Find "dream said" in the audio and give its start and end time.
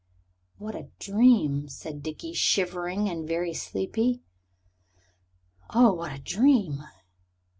0.97-2.01